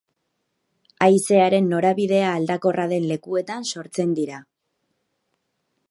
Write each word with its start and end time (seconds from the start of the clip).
Haizearen 1.07 1.67
norabidea 1.73 2.31
aldakorra 2.39 2.87
den 2.95 3.07
lekuetan 3.13 3.71
sortzen 3.75 4.17
dira. 4.23 4.43